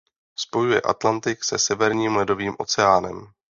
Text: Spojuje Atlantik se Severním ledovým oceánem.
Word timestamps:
Spojuje 0.39 0.81
Atlantik 0.81 1.43
se 1.43 1.57
Severním 1.59 2.15
ledovým 2.15 2.55
oceánem. 2.59 3.31